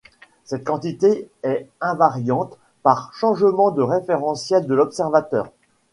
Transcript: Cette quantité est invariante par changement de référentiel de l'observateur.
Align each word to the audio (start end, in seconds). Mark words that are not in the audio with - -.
Cette 0.45 0.63
quantité 0.65 1.29
est 1.43 1.69
invariante 1.79 2.57
par 2.81 3.13
changement 3.13 3.69
de 3.69 3.83
référentiel 3.83 4.65
de 4.65 4.73
l'observateur. 4.73 5.51